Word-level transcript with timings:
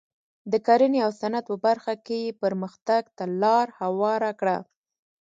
د 0.51 0.53
کرنې 0.67 0.99
او 1.05 1.11
صنعت 1.21 1.45
په 1.49 1.55
برخه 1.65 1.93
کې 2.05 2.17
یې 2.25 2.37
پرمختګ 2.43 3.03
ته 3.17 3.23
لار 3.41 3.67
هواره 3.81 4.31
کړه. 4.39 4.57